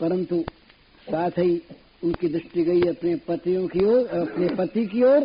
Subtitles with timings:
[0.00, 0.42] परंतु
[1.06, 1.60] साथ ही
[2.04, 5.20] उनकी दृष्टि गई अपने पतियों की ओर, अपने पति की ओर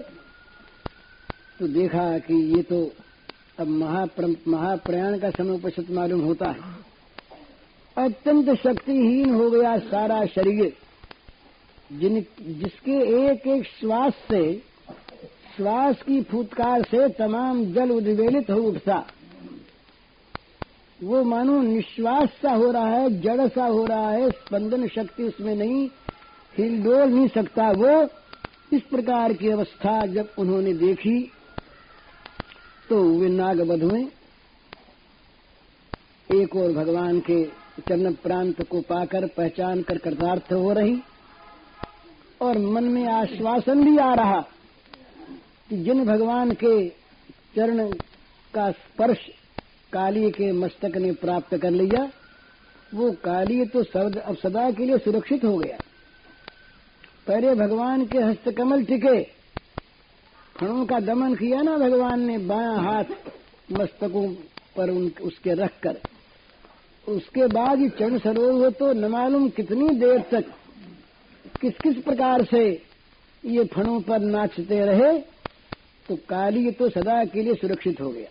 [1.59, 2.79] तो देखा कि ये तो
[3.59, 3.67] अब
[4.47, 6.59] महाप्रयाण का समय उपस्थित मालूम होता है।
[7.97, 10.73] अत्यंत शक्तिहीन हो गया सारा शरीर,
[11.91, 14.41] जिन, जिसके एक एक श्वास से,
[15.55, 18.97] श्वास की फुटकार से तमाम जल उद्वेलित हो उठता।
[20.99, 25.55] वो मानो निश्वास सा हो रहा है, जड़ सा हो रहा है, स्पंदन शक्ति उसमें
[25.55, 25.87] नहीं
[26.53, 28.03] हिलडोल नहीं सकता वो।
[28.73, 31.19] इस प्रकार की अवस्था जब उन्होंने देखी
[32.89, 34.01] तो वे नाग बधुए
[36.29, 37.43] एक और भगवान के
[37.79, 40.99] चरण प्रांत को पाकर पहचान कर कृतार्थ हो रही,
[42.41, 44.41] और मन में आश्वासन भी आ रहा
[45.69, 46.87] कि जिन भगवान के
[47.55, 47.91] चरण
[48.53, 49.29] का स्पर्श
[49.95, 52.03] काली के मस्तक ने प्राप्त कर लिया
[52.91, 55.77] वो काली तो सर्द अब सदा के लिए सुरक्षित हो गया।
[57.27, 59.21] पहले भगवान के हस्तकमल टिके
[60.55, 63.15] फणों का दमन किया ना भगवान ने बाया हाथ
[63.71, 64.27] मस्तकों
[64.75, 65.97] पर उन, उसके रखकर।
[67.07, 70.53] उसके बाद ही चरण सरोवर हो तो न मालूम कितनी देर तक
[71.61, 72.63] किस किस प्रकार से
[73.43, 75.17] ये फणों पर नाचते रहे
[76.05, 78.29] तो काली तो सदा के लिए सुरक्षित हो गया।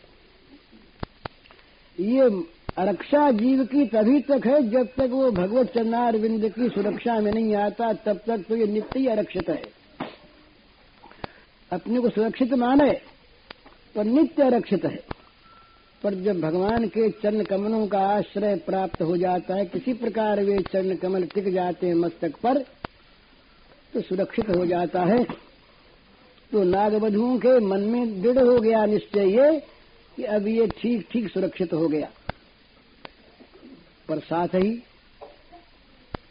[2.00, 2.44] ये
[2.78, 7.32] आरक्षा जीव की तभी तक है जब तक वो भगवत चरणार विंद की सुरक्षा में
[7.32, 9.62] नहीं आता, तब तक तो ये नित्य ही आरक्षित है।
[11.72, 12.90] अपने को सुरक्षित माने
[13.94, 14.98] पर नित्य आरक्षित है।
[16.02, 20.58] पर जब भगवान के चरण कमलों का आश्रय प्राप्त हो जाता है, किसी प्रकार वे
[20.62, 22.58] चरण कमल टिक जाते हैं मस्तक पर
[23.94, 25.22] तो सुरक्षित हो जाता है।
[26.52, 29.73] तो नागवधुओं के मन में दृढ़ हो गया निश्चय ये
[30.16, 32.10] कि अब ये ठीक ठीक सुरक्षित हो गया।
[34.08, 34.82] पर साथ ही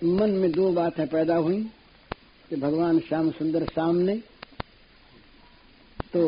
[0.04, 1.64] मन में दो बातें पैदा हुई
[2.50, 4.16] कि भगवान श्याम सुंदर सामने
[6.14, 6.28] तो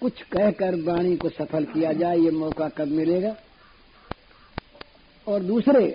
[0.00, 3.36] कुछ कहकर वाणी को सफल किया जाए, ये मौका कब मिलेगा?
[5.26, 5.86] और दूसरे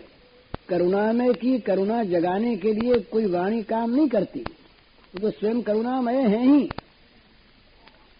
[0.69, 6.17] करुणामय की करुणा जगाने के लिए कोई वाणी काम नहीं करती। वो तो स्वयं करुणामय
[6.27, 6.63] है ही।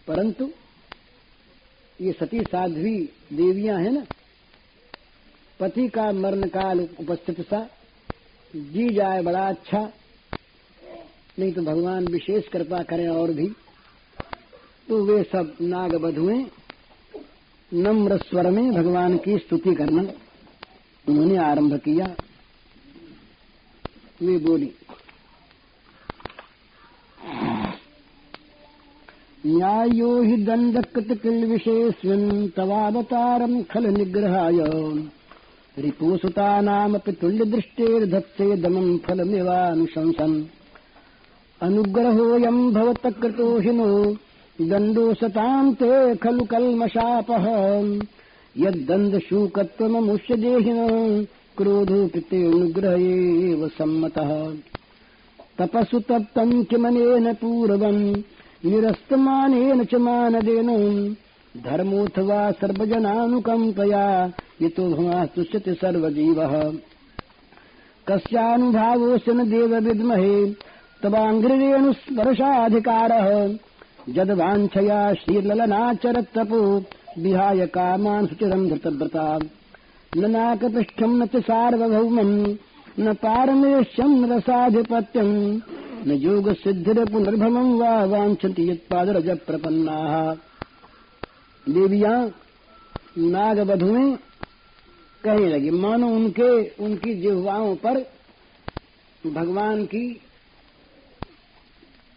[0.08, 0.50] परंतु
[2.02, 4.06] ये सती साध्वी देवियाँ हैं ना?
[5.60, 7.70] पति का मरण काल उपस्थित सा
[8.56, 9.92] जी जाए बड़ा अच्छा।
[11.40, 13.48] नहीं तो भगवान विशेष कृपा करें और भी।
[14.88, 16.46] तो वे सब नाग बधुए
[17.74, 20.02] नम्र स्वर में भगवान की स्तुति करना।
[21.10, 22.16] उन्होंने आरंभ किया।
[24.22, 24.72] वे बोली
[29.46, 34.58] न्यायो हि दण्डकृतकिल् विशेष्वन् तवावतारम् खल निग्रहाय।
[35.78, 40.44] रिपुसुतानामपि तुल्यदृष्टेर्धत्सेदमम् फलमिवानुशंसन्।
[41.62, 44.16] अनुग्रहोऽयम् भवतकृतोहिनो
[44.62, 47.46] दण्डो सताम् ते खलु कल्मषापः।
[48.58, 51.24] यद्दन्दशूकत्वममुष्य देहिनः
[51.58, 54.54] क्रोधोऽपि ते अनुग्रह एव सम्मतः।
[55.60, 58.16] तपसु तप्तम् किमनेन पूर्वम्
[58.66, 61.18] निरस्तमानेन च मानदेन।
[61.58, 64.32] धर्मोऽथवा सर्वजनानुकम्पया,
[64.62, 66.74] यतो भवा तुष्यति सर्वजीवः।
[68.08, 70.54] कस्यानुभावोऽस्य न देव विद्महे
[71.04, 73.58] तवाङ्घ्रिरेणुस्पर्शाधिकारः।
[74.10, 76.84] जद्वाञ्छया श्रीललनाचरत्तपो,
[77.20, 79.40] विहाय कामान् सुचिरम् धृतव्रता।
[80.18, 82.56] न नाकपृष्ठम् न च सार्वभौमम्
[83.00, 85.60] न पारमेश्यम् रसाधिपत्यम्।
[86.10, 90.34] न योगसिद्धिरपुनर्भवम् वा वाञ्छन्ति प्रपन्नाः
[91.74, 92.32] देवियाँ,
[93.18, 94.16] नागवधुएँ,
[95.24, 98.00] कहने लगी, मानो उनके, उनकी जिह्वाओं पर
[99.28, 100.22] भगवान की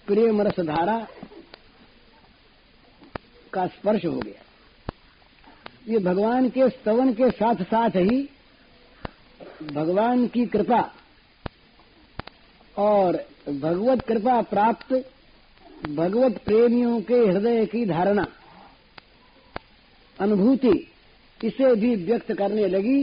[0.07, 1.07] प्रेम रस धारा
[3.53, 4.43] का स्पर्श हो गया।
[5.89, 8.29] ये भगवान के स्तवन के साथ साथ ही
[9.73, 10.95] भगवान की कृपा
[12.77, 13.17] और
[13.49, 14.93] भगवत कृपा प्राप्त
[15.89, 18.27] भगवत प्रेमियों के हृदय की धारणा,
[20.17, 20.73] अनुभूति,
[21.41, 23.01] इसे भी व्यक्त करने लगी,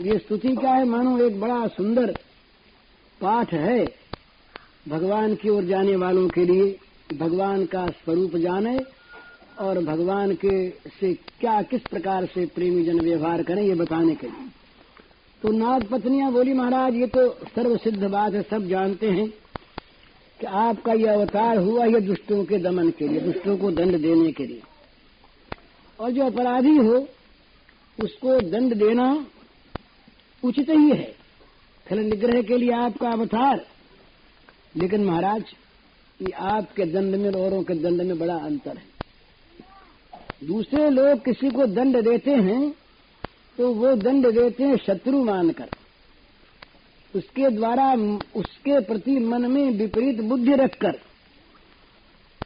[0.00, 0.84] ये स्तुति क्या है?
[0.84, 2.12] मानो एक बड़ा सुंदर
[3.20, 3.84] पाठ है
[4.88, 6.76] भगवान की ओर जाने वालों के लिए,
[7.16, 8.78] भगवान का स्वरूप जाने
[9.58, 10.68] और भगवान के
[11.00, 14.48] से क्या, किस प्रकार से प्रेमी जन व्यवहार करें, ये बताने के लिए।
[15.42, 19.28] तो नाग पत्नियाँ बोली, महाराज, ये तो सर्वसिद्ध बात है, सब जानते हैं
[20.40, 24.32] कि आपका यह अवतार हुआ ये दुष्टों के दमन के लिए, दुष्टों को दंड देने
[24.32, 24.62] के लिए।
[26.00, 27.08] और जो अपराधी हो,
[28.04, 29.26] उसको दंड देना
[30.44, 31.14] उचित ही है।
[31.88, 33.66] खल निग्रह के लिए आपका अवतार।
[34.76, 35.44] लेकिन महाराज,
[36.22, 38.98] ये आपके दंड में औरों के दंड में बड़ा अंतर है।
[40.44, 42.74] दूसरे लोग किसी को दंड देते हैं
[43.58, 45.68] तो वो दंड देते हैं शत्रु मानकर।
[47.14, 47.92] उसके द्वारा
[48.36, 50.98] उसके प्रति मन में विपरीत बुद्धि रखकर।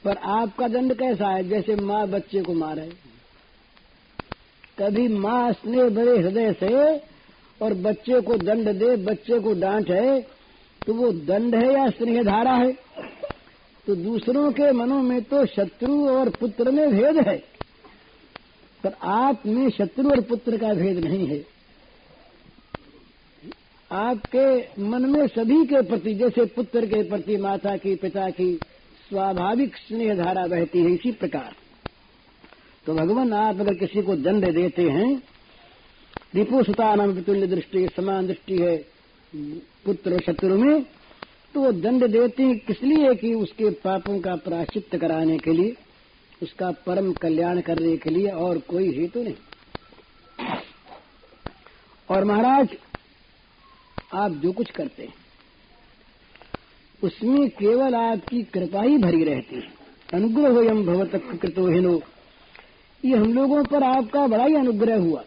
[0.04, 1.48] पर आपका दंड कैसा है?
[1.48, 2.88] जैसे माँ बच्चे को मारे।
[4.78, 6.96] कभी माँ स्नेह बड़े हृदय से
[7.60, 10.20] और बच्चे को दंड दे, बच्चे को डांट है
[10.86, 12.72] तो वो दंड है या स्नेह धारा है?
[13.86, 17.51] तो दूसरों के मनों में तो शत्रु और पुत्र में भेद है।
[18.84, 21.44] पर आप में शत्रु और पुत्र का भेद नहीं है।
[23.92, 28.54] आपके मन में सभी के प्रति, जैसे पुत्र के प्रति, माता की, पिता की
[29.08, 31.54] स्वाभाविक स्नेह धारा बहती है इसी प्रकार।
[32.86, 35.22] तो भगवान, आप अगर किसी को दंड देते हैं
[36.34, 38.76] रिपु सुता नाम तुल्य दृष्टि, समान दृष्टि है
[39.84, 40.84] पुत्र शत्रु में
[41.54, 43.14] तो वो दंड देते किस लिए?
[43.14, 45.76] कि उसके पापों का प्राश्चित कराने के लिए।
[46.42, 49.34] उसका परम कल्याण करने के लिए और कोई हेतु नहीं।
[52.10, 52.68] और महाराज,
[54.14, 55.14] आप जो कुछ करते हैं,
[57.04, 59.62] उसमें केवल आपकी कृपा ही भरी रहती है।
[60.14, 62.02] अनुग्रह हो यम भवत कृतो हिनो।
[63.04, 65.24] ये हम लोगों पर आपका बड़ा ही अनुग्रह हुआ।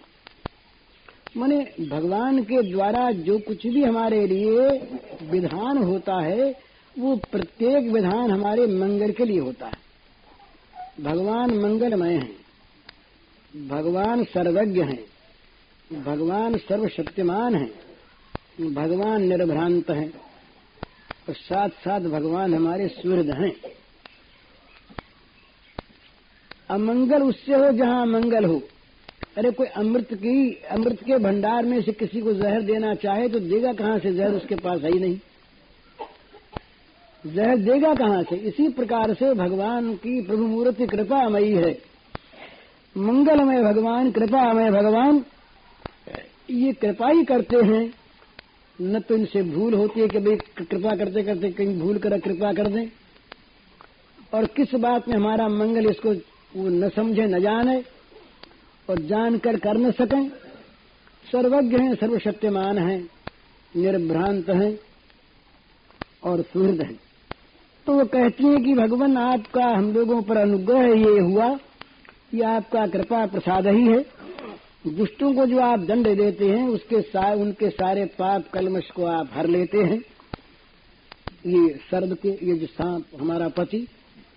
[1.38, 1.58] माने
[1.90, 4.68] भगवान के द्वारा जो कुछ भी हमारे लिए
[5.24, 6.60] विधान होता है,
[7.00, 9.85] वो प्रत्येक विधान हमारे मंगल के लिए होता है।
[11.02, 12.30] भगवान मंगलमय है,
[13.68, 15.04] भगवान सर्वज्ञ है,
[16.04, 17.66] भगवान सर्वशक्तिमान है,
[18.74, 20.08] भगवान निर्भ्रांत है,
[21.30, 23.52] और साथ साथ भगवान हमारे सुहृद हैं।
[26.70, 28.62] अमंगल उससे हो जहाँ मंगल हो।
[29.38, 33.40] अरे कोई अमृत की, अमृत के भंडार में से किसी को जहर देना चाहे तो
[33.40, 35.20] देगा कहाँ से, जहर उसके पास है ही नहीं।
[37.26, 38.36] जहर देगा कहाँ से?
[38.36, 41.82] इसी प्रकार से भगवान की प्रभु मूर्ति कृपामयी है।
[42.98, 45.26] मंगलमय भगवान, कृपामय भगवान,
[46.50, 47.94] ये कृपा ही करते हैं।
[48.82, 52.54] न तो इनसे भूल होती है कि भाई कृपा करते करते कहीं भूल कर कृपा
[52.54, 52.88] कर दें।
[54.34, 56.14] और किस बात में हमारा मंगल इसको
[56.56, 57.84] वो न समझे, न जाने
[58.90, 60.30] और जानकर कर न सकें?
[61.32, 63.10] सर्वज्ञ हैं, सर्वशक्तिमान हैं,
[63.76, 64.80] निर्भ्रांत हैं
[66.24, 67.00] और सुहृद हैं।
[67.88, 71.50] तो वो कहती हैं कि भगवान आपका हम लोगों पर अनुग्रह ये हुआ
[72.32, 74.00] कि आपका कृपा प्रसाद ही है।
[74.88, 79.30] दुष्टों को जो आप दंड देते हैं उसके सा, उनके सारे पाप कलमश को आप
[79.34, 80.00] हर लेते हैं।
[81.46, 83.88] ये सर्द के ये जो सांप हमारा पति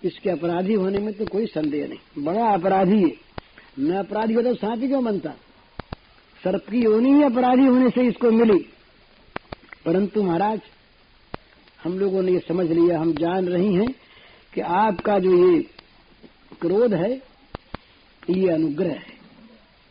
[0.03, 3.11] इसके अपराधी होने में तो कोई संदेह नहीं। बड़ा अपराधी है।
[3.79, 5.29] न अपराधी होता तो सांप ही क्यों बनता?
[6.43, 8.59] सर्प की योनि ही अपराधी होने से इसको मिली।
[9.85, 10.61] परंतु महाराज
[11.79, 13.87] हम लोगों ने ये समझ लिया, हम जान रही हैं
[14.53, 15.59] कि आपका जो ये
[16.61, 17.11] क्रोध है,
[18.23, 19.17] ये अनुग्रह है।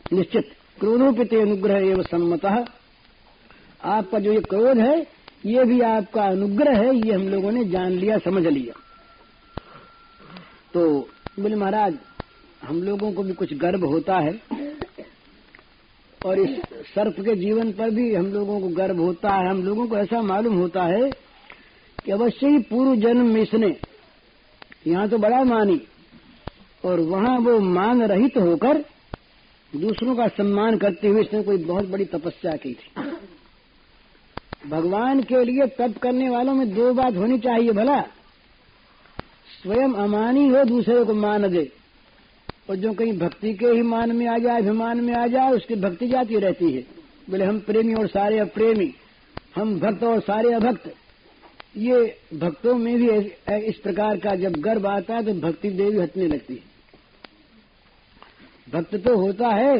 [0.05, 4.99] निश्चित क्रोधोपित अनुग्रह एवं सम्मत आपका जो ये क्रोध है,
[5.45, 8.73] ये भी आपका अनुग्रह है, ये हम लोगों ने जान लिया, समझ लिया।
[10.73, 10.81] तो
[11.39, 11.97] बोले महाराज,
[12.61, 14.33] हम लोगों को भी कुछ गर्व होता है,
[16.21, 19.87] और इस सर्प के जीवन पर भी हम लोगों को गर्व होता है, हम लोगों
[19.87, 21.09] को ऐसा मालूम होता है
[22.09, 23.67] कि अवश्य ही पूर्व जन्म में इसने,
[24.87, 25.79] यहाँ तो बड़ा मानी,
[26.83, 28.77] और वहाँ वो मान रहित तो होकर
[29.73, 33.03] दूसरों का सम्मान करते हुए इसने कोई बहुत बड़ी तपस्या की थी।
[34.69, 37.99] भगवान के लिए तप करने वालों में दो बात होनी चाहिए भला।
[39.53, 41.63] स्वयं अमानी हो दूसरे को मान दे,
[42.69, 45.75] और जो कहीं भक्ति के ही मान में आ जाए, अभिमान में आ जाए, उसकी
[45.77, 46.81] भक्ति जाती रहती है।
[47.29, 48.93] बोले, हम प्रेमी और सारे अप्रेमी,
[49.55, 50.93] हम भक्त और सारे अभक्त
[51.75, 51.97] ये
[52.33, 53.09] भक्तों में भी
[53.65, 56.63] इस प्रकार का जब गर्व आता है तो भक्ति देवी हटने लगती है।
[58.73, 59.77] भक्त तो होता है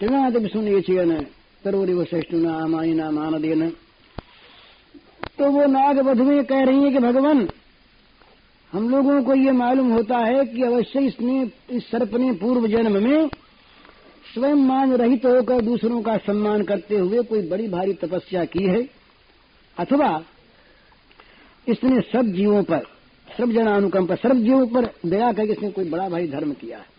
[0.00, 1.18] टिनाद सुनिए चयन
[1.64, 3.68] तरोरी वशिष्ठ नाम आई नाम आनदेन
[5.38, 7.48] तो वो नाग वध में कह रही है कि, भगवान,
[8.72, 13.02] हम लोगों को ये मालूम होता है कि अवश्य इसने, इस सर्प ने पूर्व जन्म
[13.02, 13.28] में
[14.34, 18.82] स्वयं मान रहित होकर दूसरों का सम्मान करते हुए कोई बड़ी भारी तपस्या की है?
[19.76, 20.24] अथवा
[21.68, 22.82] इसने सब जीवों पर,
[23.38, 26.93] सब जना अनुकंपा सब जीवों पर दया करके इसने कोई बड़ा भाई धर्म किया है।